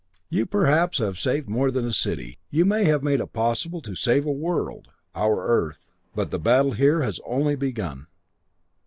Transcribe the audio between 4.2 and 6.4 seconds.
a world our Earth. But the